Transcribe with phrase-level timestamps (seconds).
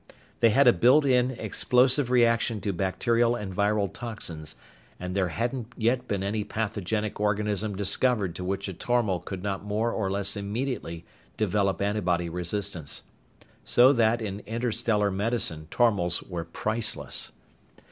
[0.39, 4.55] They had a built in, explosive reaction to bacterial and viral toxins,
[4.99, 9.63] and there hadn't yet been any pathogenic organism discovered to which a tormal could not
[9.63, 11.05] more or less immediately
[11.37, 13.03] develop antibody resistance.
[13.63, 17.31] So that in interstellar medicine tormals were priceless.